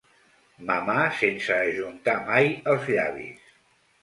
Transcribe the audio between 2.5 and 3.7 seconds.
els llavis.